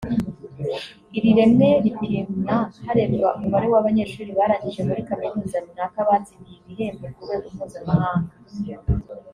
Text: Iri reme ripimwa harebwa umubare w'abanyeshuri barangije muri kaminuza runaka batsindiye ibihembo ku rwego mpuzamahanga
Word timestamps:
Iri 1.17 1.29
reme 1.37 1.67
ripimwa 1.83 2.55
harebwa 2.85 3.27
umubare 3.37 3.67
w'abanyeshuri 3.73 4.31
barangije 4.39 4.81
muri 4.87 5.01
kaminuza 5.09 5.55
runaka 5.65 5.99
batsindiye 6.07 6.57
ibihembo 6.61 7.05
ku 7.13 7.19
rwego 7.25 7.47
mpuzamahanga 7.55 8.31